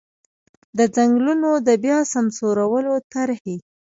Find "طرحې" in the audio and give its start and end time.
3.13-3.57